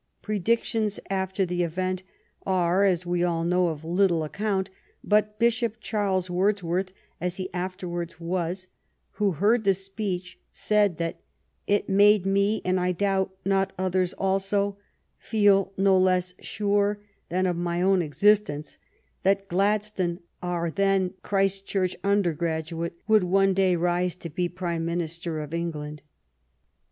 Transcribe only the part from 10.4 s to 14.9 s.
said that" it made me, and I doubt not others also,